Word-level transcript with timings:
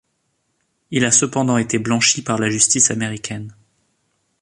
Il 0.89 1.05
a 1.05 1.11
cependant 1.11 1.57
été 1.57 1.77
blanchi 1.77 2.23
par 2.23 2.39
la 2.39 2.49
justice 2.49 2.89
américaine. 2.89 3.55